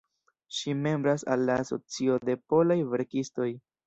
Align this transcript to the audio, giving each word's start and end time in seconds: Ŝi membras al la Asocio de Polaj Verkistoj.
Ŝi 0.59 0.71
membras 0.85 1.25
al 1.35 1.43
la 1.49 1.57
Asocio 1.63 2.15
de 2.31 2.37
Polaj 2.55 2.79
Verkistoj. 2.95 3.49